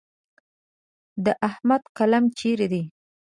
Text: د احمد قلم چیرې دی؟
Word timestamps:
د 1.25 1.27
احمد 1.49 1.83
قلم 1.97 2.23
چیرې 2.37 2.67
دی؟ 2.71 2.83